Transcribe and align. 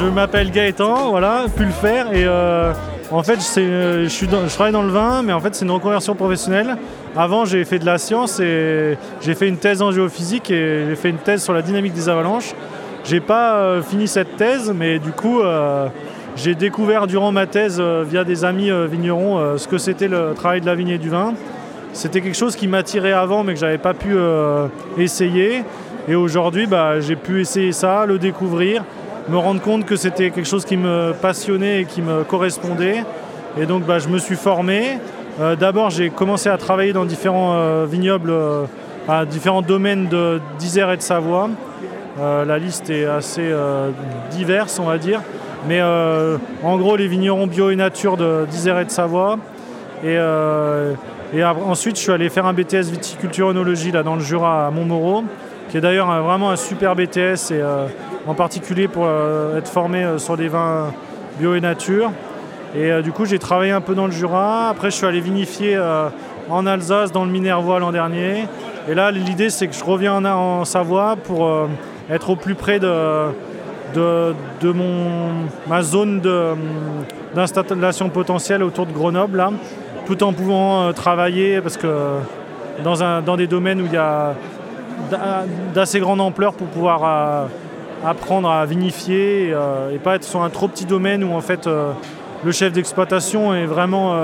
Je 0.00 0.06
m'appelle 0.06 0.50
Gaëtan, 0.50 1.10
voilà, 1.10 1.46
Pulfer, 1.54 2.04
et 2.12 2.24
euh, 2.24 2.72
en 3.10 3.22
fait, 3.22 3.36
je, 3.36 4.06
suis 4.08 4.26
je 4.26 4.54
travaille 4.54 4.72
dans 4.72 4.82
le 4.82 4.90
vin, 4.90 5.22
mais 5.22 5.32
en 5.32 5.40
fait, 5.40 5.54
c'est 5.54 5.64
une 5.64 5.70
reconversion 5.70 6.14
professionnelle. 6.14 6.76
Avant, 7.16 7.44
j'ai 7.44 7.64
fait 7.64 7.78
de 7.78 7.86
la 7.86 7.98
science 7.98 8.40
et 8.40 8.98
j'ai 9.20 9.34
fait 9.34 9.48
une 9.48 9.58
thèse 9.58 9.80
en 9.80 9.92
géophysique 9.92 10.50
et 10.50 10.86
j'ai 10.88 10.96
fait 10.96 11.10
une 11.10 11.18
thèse 11.18 11.42
sur 11.44 11.52
la 11.52 11.62
dynamique 11.62 11.92
des 11.92 12.08
avalanches. 12.08 12.54
J'ai 13.04 13.20
pas 13.20 13.56
euh, 13.56 13.82
fini 13.82 14.08
cette 14.08 14.36
thèse, 14.36 14.72
mais 14.74 14.98
du 14.98 15.12
coup, 15.12 15.40
euh, 15.40 15.86
j'ai 16.34 16.54
découvert 16.54 17.06
durant 17.06 17.30
ma 17.30 17.46
thèse, 17.46 17.80
via 17.80 18.24
des 18.24 18.44
amis 18.44 18.70
vignerons, 18.90 19.56
ce 19.56 19.68
que 19.68 19.78
c'était 19.78 20.08
le 20.08 20.32
travail 20.34 20.60
de 20.60 20.66
la 20.66 20.74
vigne 20.74 20.88
et 20.88 20.98
du 20.98 21.10
vin. 21.10 21.34
C'était 21.92 22.20
quelque 22.20 22.36
chose 22.36 22.56
qui 22.56 22.66
m'attirait 22.66 23.12
avant, 23.12 23.44
mais 23.44 23.54
que 23.54 23.60
j'avais 23.60 23.78
pas 23.78 23.94
pu 23.94 24.16
essayer. 24.98 25.62
Et 26.06 26.14
aujourd'hui, 26.14 26.66
bah, 26.66 27.00
j'ai 27.00 27.16
pu 27.16 27.40
essayer 27.40 27.72
ça, 27.72 28.04
le 28.04 28.18
découvrir, 28.18 28.84
me 29.30 29.38
rendre 29.38 29.62
compte 29.62 29.86
que 29.86 29.96
c'était 29.96 30.30
quelque 30.30 30.48
chose 30.48 30.66
qui 30.66 30.76
me 30.76 31.12
passionnait 31.12 31.82
et 31.82 31.84
qui 31.86 32.02
me 32.02 32.24
correspondait. 32.24 33.04
Et 33.58 33.64
donc, 33.64 33.84
bah, 33.84 33.98
je 33.98 34.08
me 34.08 34.18
suis 34.18 34.36
formé. 34.36 34.98
Euh, 35.40 35.56
d'abord, 35.56 35.88
j'ai 35.88 36.10
commencé 36.10 36.50
à 36.50 36.58
travailler 36.58 36.92
dans 36.92 37.06
différents 37.06 37.54
euh, 37.54 37.86
vignobles, 37.90 38.30
euh, 38.30 38.64
à 39.08 39.24
différents 39.24 39.62
domaines 39.62 40.08
d'Isère 40.58 40.92
et 40.92 40.96
de 40.98 41.02
Savoie. 41.02 41.48
la 42.18 42.58
liste 42.58 42.90
est 42.90 43.06
assez 43.06 43.52
diverse, 44.30 44.78
on 44.78 44.84
va 44.84 44.98
dire. 44.98 45.20
Mais 45.68 45.82
en 45.82 46.78
gros, 46.78 46.96
les 46.96 47.08
vignerons 47.08 47.46
bio 47.46 47.70
et 47.70 47.76
nature 47.76 48.16
d'Isère 48.46 48.78
et 48.78 48.84
de 48.84 48.90
Savoie. 48.90 49.38
Et, 50.04 50.16
ensuite, 51.42 51.96
je 51.96 52.02
suis 52.02 52.12
allé 52.12 52.28
faire 52.30 52.46
un 52.46 52.54
BTS 52.54 52.90
viticulture 52.90 53.48
œnologie 53.48 53.90
là, 53.90 54.02
dans 54.02 54.14
le 54.14 54.22
Jura 54.22 54.68
à 54.68 54.70
Montmoreau 54.70 55.24
qui 55.68 55.76
est 55.76 55.80
d'ailleurs 55.80 56.22
vraiment 56.22 56.50
un 56.50 56.56
super 56.56 56.94
BTS, 56.94 57.50
et, 57.50 57.60
euh, 57.60 57.86
en 58.26 58.34
particulier 58.34 58.88
pour 58.88 59.04
euh, 59.06 59.58
être 59.58 59.68
formé 59.68 60.04
euh, 60.04 60.18
sur 60.18 60.36
des 60.36 60.48
vins 60.48 60.92
bio 61.38 61.54
et 61.54 61.60
nature. 61.60 62.10
Et 62.76 63.02
du 63.02 63.12
coup, 63.12 63.24
j'ai 63.24 63.38
travaillé 63.38 63.70
un 63.70 63.80
peu 63.80 63.94
dans 63.94 64.06
le 64.06 64.10
Jura. 64.10 64.68
Après, 64.68 64.90
je 64.90 64.96
suis 64.96 65.06
allé 65.06 65.20
vinifier 65.20 65.78
en 66.50 66.66
Alsace, 66.66 67.12
dans 67.12 67.24
le 67.24 67.30
Minervois 67.30 67.78
l'an 67.78 67.92
dernier. 67.92 68.46
Et 68.88 68.94
là, 68.96 69.12
l'idée, 69.12 69.48
c'est 69.48 69.68
que 69.68 69.74
je 69.74 69.84
reviens 69.84 70.24
en, 70.24 70.64
Savoie 70.64 71.14
pour 71.14 71.48
être 72.10 72.30
au 72.30 72.34
plus 72.34 72.56
près 72.56 72.80
de, 72.80 73.28
de, 73.94 74.72
mon, 74.72 75.46
ma 75.68 75.82
zone 75.82 76.20
d'installation 77.32 78.08
potentielle 78.08 78.64
autour 78.64 78.86
de 78.86 78.92
Grenoble, 78.92 79.44
tout 80.06 80.24
en 80.24 80.32
pouvant 80.32 80.92
travailler, 80.92 81.60
parce 81.60 81.76
que 81.76 81.86
dans, 82.82 83.04
un, 83.04 83.22
dans 83.22 83.36
des 83.36 83.46
domaines 83.46 83.80
où 83.80 83.86
il 83.86 83.92
y 83.92 83.96
a 83.96 84.34
d'assez 85.74 86.00
grande 86.00 86.20
ampleur 86.20 86.54
pour 86.54 86.66
pouvoir 86.68 87.02
euh, 87.04 87.46
apprendre 88.04 88.50
à 88.50 88.64
vinifier 88.66 89.50
euh, 89.52 89.94
et, 89.94 89.98
pas 89.98 90.16
être 90.16 90.24
sur 90.24 90.42
un 90.42 90.50
trop 90.50 90.68
petit 90.68 90.84
domaine 90.84 91.24
où 91.24 91.32
en 91.32 91.40
fait 91.40 91.66
euh, 91.66 91.92
le 92.44 92.52
chef 92.52 92.72
d'exploitation 92.72 93.54
est 93.54 93.66
vraiment 93.66 94.14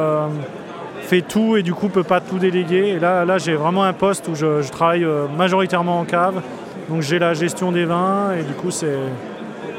fait 1.01 1.23
tout 1.23 1.57
et 1.57 1.63
du 1.63 1.73
coup 1.73 1.89
peut 1.89 2.05
pas 2.05 2.21
tout 2.21 2.39
déléguer. 2.39 2.89
Et 2.89 2.99
là, 2.99 3.25
là 3.25 3.39
j'ai 3.39 3.55
vraiment 3.55 3.85
un 3.85 3.95
poste 3.95 4.29
où 4.29 4.35
je, 4.35 4.69
travaille 4.71 5.07
majoritairement 5.37 5.99
en 5.99 6.05
cave, 6.05 6.43
donc 6.91 7.01
j'ai 7.01 7.19
la 7.19 7.33
gestion 7.33 7.73
des 7.73 7.87
vins 7.87 8.33
et 8.39 8.43
du 8.43 8.53
coup 8.53 8.71
c'est 8.71 8.99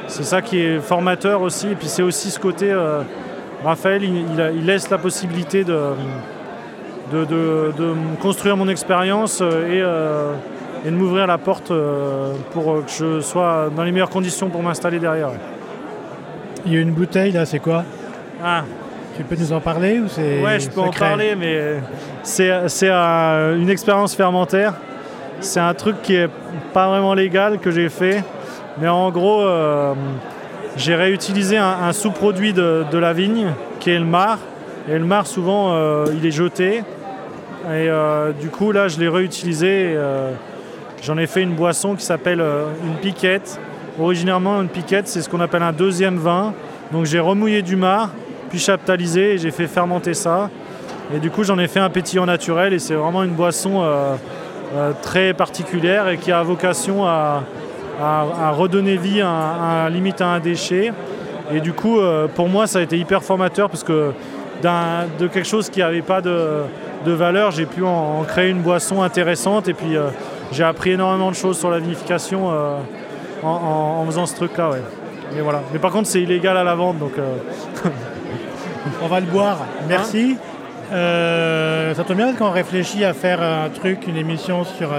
c'est 0.07 0.23
ça 0.23 0.41
qui 0.41 0.59
est 0.59 0.79
formateur 0.79 1.41
aussi. 1.41 1.67
Et 1.67 1.75
puis 1.75 1.87
c'est 1.87 2.01
aussi 2.01 2.31
ce 2.31 2.39
côté, 2.39 2.75
Raphaël, 3.63 4.03
il, 4.03 4.65
laisse 4.65 4.89
la 4.89 4.97
possibilité 4.97 5.63
de, 5.63 5.79
de, 7.13 7.25
de 7.25 7.93
construire 8.19 8.57
mon 8.57 8.67
expérience 8.67 9.41
et 9.41 9.83
et 10.85 10.89
de 10.89 10.95
m'ouvrir 10.95 11.27
la 11.27 11.37
porte 11.37 11.71
euh, 11.71 12.33
pour 12.51 12.83
que 12.85 12.91
je 12.91 13.21
sois 13.21 13.69
dans 13.75 13.83
les 13.83 13.91
meilleures 13.91 14.09
conditions 14.09 14.49
pour 14.49 14.63
m'installer 14.63 14.99
derrière. 14.99 15.29
Il 16.65 16.73
y 16.73 16.77
a 16.77 16.79
une 16.79 16.91
bouteille 16.91 17.31
là, 17.31 17.45
c'est 17.45 17.59
quoi? 17.59 17.83
Ah. 18.43 18.63
Tu 19.17 19.23
peux 19.23 19.35
nous 19.35 19.51
en 19.51 19.59
parler 19.59 19.99
ou 19.99 20.07
c'est 20.07 20.41
Ouais, 20.41 20.59
je 20.59 20.69
peux 20.69 20.79
en 20.79 20.89
parler, 20.89 21.35
mais 21.35 21.75
c'est 22.23 22.49
euh, 22.49 23.57
une 23.57 23.69
expérience 23.69 24.15
fermentaire. 24.15 24.73
C'est 25.41 25.59
un 25.59 25.73
truc 25.73 26.01
qui 26.01 26.15
est 26.15 26.29
pas 26.73 26.87
vraiment 26.87 27.13
légal 27.13 27.59
que 27.59 27.71
j'ai 27.71 27.89
fait, 27.89 28.23
mais 28.79 28.87
en 28.87 29.11
gros, 29.11 29.41
euh, 29.41 29.93
j'ai 30.77 30.95
réutilisé 30.95 31.57
un, 31.57 31.91
sous-produit 31.91 32.53
de, 32.53 32.97
la 32.97 33.11
vigne 33.11 33.47
qui 33.79 33.91
est 33.91 33.99
le 33.99 34.05
mar. 34.05 34.39
Et 34.89 34.97
le 34.97 35.05
mar, 35.05 35.27
souvent, 35.27 35.75
il 36.07 36.25
est 36.25 36.31
jeté. 36.31 36.83
Et 37.71 37.89
du 38.39 38.49
coup, 38.49 38.71
là, 38.71 38.87
je 38.87 38.99
l'ai 38.99 39.09
réutilisé. 39.09 39.97
J'en 41.01 41.17
ai 41.17 41.25
fait 41.25 41.41
une 41.41 41.55
boisson 41.55 41.95
qui 41.95 42.05
s'appelle 42.05 42.41
euh, 42.41 42.65
une 42.85 42.93
piquette. 42.93 43.59
Originairement, 43.99 44.61
une 44.61 44.67
piquette, 44.67 45.07
c'est 45.07 45.23
ce 45.23 45.29
qu'on 45.29 45.39
appelle 45.39 45.63
un 45.63 45.73
deuxième 45.73 46.17
vin. 46.17 46.53
Donc 46.91 47.05
j'ai 47.05 47.19
remouillé 47.19 47.63
du 47.63 47.75
mar, 47.75 48.09
puis 48.49 48.59
chaptalisé 48.59 49.33
et 49.33 49.37
j'ai 49.39 49.49
fait 49.49 49.65
fermenter 49.65 50.13
ça. 50.13 50.51
Et 51.13 51.17
du 51.17 51.31
coup, 51.31 51.43
j'en 51.43 51.57
ai 51.57 51.67
fait 51.67 51.79
un 51.79 51.89
pétillant 51.89 52.27
naturel 52.27 52.71
et 52.73 52.79
c'est 52.79 52.93
vraiment 52.93 53.23
une 53.23 53.31
boisson 53.31 53.81
euh, 53.81 54.13
euh, 54.75 54.91
très 55.01 55.33
particulière 55.33 56.07
et 56.07 56.17
qui 56.17 56.31
a 56.31 56.43
vocation 56.43 57.05
à, 57.05 57.41
redonner 58.51 58.95
vie 58.95 59.21
à, 59.21 59.89
limite 59.89 60.21
à 60.21 60.27
un 60.27 60.39
déchet. 60.39 60.93
Et 61.51 61.61
du 61.61 61.73
coup, 61.73 61.99
pour 62.33 62.47
moi, 62.47 62.65
ça 62.65 62.79
a 62.79 62.81
été 62.81 62.97
hyper 62.97 63.21
formateur 63.21 63.69
parce 63.69 63.83
que 63.83 64.11
de 64.63 65.27
quelque 65.27 65.47
chose 65.47 65.69
qui 65.69 65.79
n'avait 65.81 66.01
pas 66.01 66.21
de, 66.21 66.63
valeur, 67.05 67.51
j'ai 67.51 67.65
pu 67.65 67.83
en, 67.83 68.23
créer 68.23 68.49
une 68.49 68.61
boisson 68.61 69.03
intéressante 69.03 69.67
et 69.67 69.73
puis 69.73 69.97
j'ai 70.51 70.63
appris 70.63 70.91
énormément 70.91 71.31
de 71.31 71.35
choses 71.35 71.57
sur 71.57 71.69
la 71.69 71.79
vinification 71.79 72.51
euh, 72.51 72.77
en, 73.43 74.05
faisant 74.05 74.25
ce 74.25 74.35
truc-là. 74.35 74.69
Ouais. 74.69 74.81
Mais 75.33 75.41
voilà. 75.41 75.61
Mais 75.71 75.79
par 75.79 75.91
contre, 75.91 76.07
c'est 76.09 76.21
illégal 76.21 76.57
à 76.57 76.63
la 76.63 76.75
vente, 76.75 76.99
donc. 76.99 77.13
Euh, 77.17 77.37
on 79.01 79.07
va 79.07 79.19
le 79.19 79.27
boire. 79.27 79.59
Merci. 79.87 80.37
Euh, 80.91 81.93
ça 81.95 82.03
tombe 82.03 82.17
bien 82.17 82.33
qu'on 82.33 82.51
réfléchit 82.51 83.05
à 83.05 83.13
faire 83.13 83.41
un 83.41 83.69
truc, 83.69 84.07
une 84.07 84.17
émission 84.17 84.65
sur 84.65 84.89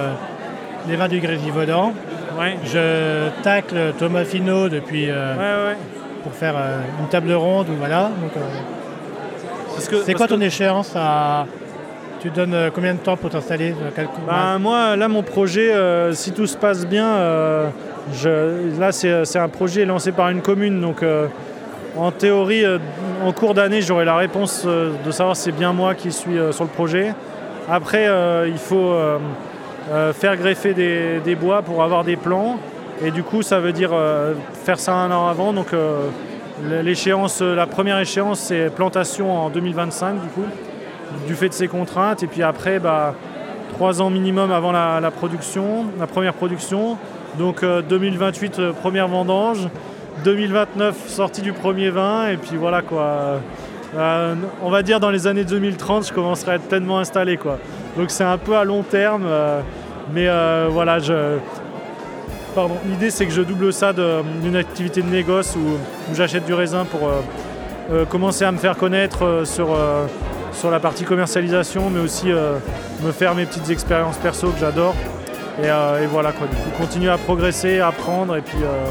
les 0.89 0.97
vins 0.97 1.09
du 1.09 1.21
Grésivaudan. 1.21 1.93
Ouais. 2.39 2.57
Je 2.65 3.29
tacle 3.43 3.93
Thomas 3.99 4.25
Finot 4.25 4.71
depuis 4.71 5.09
pour 6.23 6.33
faire 6.33 6.55
une 6.99 7.09
table 7.09 7.33
ronde 7.35 7.67
voilà. 7.79 8.11
c'est 9.77 10.15
quoi 10.15 10.29
ton 10.29 10.41
échéance 10.41 10.95
à 10.97 11.45
tu 12.23 12.31
donnes 12.31 12.55
euh, 12.55 12.71
combien 12.73 12.95
de 12.95 13.01
temps 13.01 13.17
pour 13.17 13.31
t'installer 13.31 13.75
bah, 14.27 14.57
Moi, 14.61 14.95
là, 14.95 15.09
mon 15.09 15.25
projet, 15.25 15.73
euh, 15.73 16.13
si 16.13 16.31
tout 16.31 16.47
se 16.47 16.57
passe 16.57 16.87
bien, 16.87 17.07
euh, 17.07 17.69
là, 18.79 18.93
c'est 18.93 19.39
un 19.39 19.49
projet 19.49 19.85
lancé 19.85 20.13
par 20.13 20.31
une 20.31 20.41
commune. 20.41 20.81
Donc, 20.81 21.05
en 21.97 22.11
théorie, 22.13 22.65
en 23.25 23.33
cours 23.33 23.55
d'année, 23.55 23.83
j'aurai 23.83 24.05
la 24.05 24.17
réponse 24.17 24.65
de 24.65 25.11
savoir 25.11 25.37
si 25.37 25.43
c'est 25.43 25.53
bien 25.53 25.73
moi 25.73 25.95
qui 25.95 26.13
suis 26.13 26.39
sur 26.53 26.65
le 26.65 26.71
projet. 26.71 27.13
Après, 27.69 28.09
il 28.47 28.59
faut 28.59 28.95
faire 30.15 30.37
greffer 30.37 30.75
des, 30.75 31.35
bois 31.35 31.63
pour 31.63 31.83
avoir 31.83 32.05
des 32.05 32.17
plans. 32.17 32.59
Et 33.05 33.11
du 33.11 33.23
coup, 33.23 33.43
ça 33.43 33.61
veut 33.61 33.73
dire 33.73 33.91
faire 34.65 34.79
ça 34.79 34.95
un 34.95 35.11
an 35.11 35.29
avant. 35.29 35.53
Donc, 35.53 35.69
l'échéance, 36.83 37.43
la 37.43 37.67
première 37.67 37.99
échéance, 37.99 38.41
c'est 38.41 38.71
plantation 38.75 39.33
en 39.33 39.51
2025, 39.51 40.15
du 40.15 40.29
coup 40.29 40.47
du 41.27 41.35
fait 41.35 41.49
de 41.49 41.55
ces 41.55 41.69
contraintes. 41.69 42.23
Et 42.23 42.27
puis 42.27 42.43
après, 42.43 42.79
bah, 42.79 43.15
trois 43.73 44.01
ans 44.01 44.11
minimum 44.11 44.51
avant 44.53 44.73
la, 44.73 45.11
production, 45.11 45.87
la 45.99 46.07
première 46.07 46.35
production. 46.35 46.97
Donc 47.39 47.65
2028, 47.65 48.59
euh, 48.59 48.63
euh, 48.63 48.73
première 48.73 49.09
vendange. 49.09 49.69
2029, 50.25 51.09
sortie 51.09 51.41
du 51.41 51.53
premier 51.53 51.91
vin. 51.91 52.29
Et 52.29 52.37
puis 52.37 52.57
voilà 52.57 52.83
quoi. 52.83 53.41
Euh, 53.97 54.35
on 54.63 54.71
va 54.71 54.83
dire 54.83 55.01
dans 55.01 55.11
les 55.11 55.27
années 55.27 55.45
2030, 55.45 56.09
je 56.09 56.13
commencerai 56.13 56.53
à 56.53 56.55
être 56.57 56.69
pleinement 56.69 56.99
installé. 56.99 57.37
Quoi. 57.37 57.59
Donc 57.97 58.11
c'est 58.11 58.25
un 58.25 58.39
peu 58.39 58.57
à 58.57 58.65
long 58.65 58.83
terme. 58.83 59.27
mais 60.13 60.29
voilà, 60.69 60.99
je... 60.99 61.39
L'idée 62.87 63.11
c'est 63.11 63.25
que 63.25 63.33
je 63.33 63.41
double 63.41 63.73
ça 63.73 63.95
d'une 63.95 64.57
activité 64.57 65.01
de 65.01 65.09
négoce 65.09 65.57
où, 65.57 65.79
j'achète 66.15 66.45
du 66.45 66.53
raisin 66.53 66.85
pour 66.85 67.11
commencer 68.11 68.45
à 68.45 68.53
me 68.53 68.59
faire 68.59 68.77
connaître 68.77 69.43
sur 69.45 69.75
sur 70.55 70.71
la 70.71 70.81
partie 70.81 71.05
commercialisation, 71.05 71.91
mais 71.91 72.01
aussi 72.01 72.31
euh, 72.31 72.59
me 73.03 73.13
faire 73.13 73.35
mes 73.35 73.47
petites 73.47 73.71
expériences 73.71 74.17
perso 74.17 74.51
que 74.51 74.59
j'adore. 74.59 74.95
Et, 75.63 75.67
euh, 75.67 76.07
voilà 76.11 76.33
quoi, 76.33 76.47
du 76.47 76.57
coup 76.57 76.71
continuer 76.79 77.11
à 77.11 77.19
progresser, 77.19 77.81
apprendre 77.81 78.37
et 78.37 78.41
puis, 78.41 78.59
euh, 78.63 78.87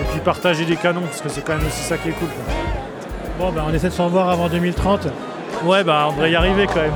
et 0.00 0.04
puis 0.10 0.20
partager 0.20 0.64
des 0.64 0.76
canons, 0.76 1.02
parce 1.02 1.20
que 1.20 1.28
c'est 1.28 1.42
quand 1.42 1.56
même 1.56 1.66
aussi 1.66 1.82
ça 1.82 1.98
qui 1.98 2.08
est 2.08 2.12
cool. 2.12 2.28
Bon 3.38 3.52
ben 3.52 3.64
on 3.68 3.74
essaie 3.74 3.88
de 3.88 3.94
s'en 3.94 4.08
voir 4.08 4.30
avant 4.30 4.48
2030. 4.48 5.08
Ouais 5.64 5.84
bah 5.84 6.06
on 6.08 6.12
devrait 6.12 6.30
y 6.30 6.36
arriver 6.36 6.66
quand 6.66 6.82
même. 6.82 6.92